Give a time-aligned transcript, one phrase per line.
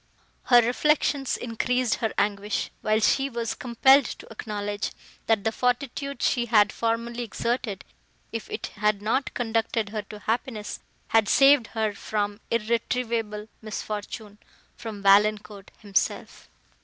[0.45, 4.89] Her reflections increased her anguish, while she was compelled to acknowledge,
[5.27, 7.85] that the fortitude she had formerly exerted,
[8.31, 10.79] if it had not conducted her to happiness,
[11.09, 16.49] had saved her from irretrievable misfortune—from Valancourt himself!